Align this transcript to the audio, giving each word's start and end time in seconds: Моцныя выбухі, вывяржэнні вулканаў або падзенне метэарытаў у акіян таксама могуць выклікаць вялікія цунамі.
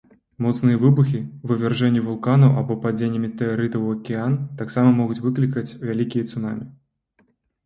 Моцныя 0.43 0.77
выбухі, 0.83 1.19
вывяржэнні 1.51 2.01
вулканаў 2.07 2.55
або 2.61 2.77
падзенне 2.85 3.19
метэарытаў 3.27 3.85
у 3.91 3.93
акіян 3.97 4.33
таксама 4.63 4.95
могуць 5.03 5.19
выклікаць 5.27 5.69
вялікія 5.87 6.23
цунамі. 6.33 6.65